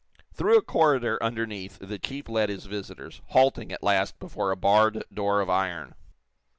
Through 0.33 0.57
a 0.57 0.63
corridor 0.63 1.21
underneath 1.21 1.77
the 1.77 1.99
chief 1.99 2.27
led 2.27 2.49
his 2.49 2.65
visitors, 2.65 3.21
halting, 3.27 3.71
at 3.71 3.83
last, 3.83 4.17
before 4.17 4.49
a 4.49 4.57
barred 4.57 5.03
door 5.13 5.41
of 5.41 5.49
iron. 5.51 5.93